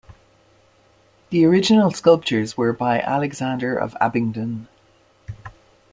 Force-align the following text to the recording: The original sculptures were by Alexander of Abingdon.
The 1.29 1.45
original 1.45 1.91
sculptures 1.91 2.57
were 2.57 2.73
by 2.73 3.01
Alexander 3.01 3.77
of 3.77 3.95
Abingdon. 4.01 4.67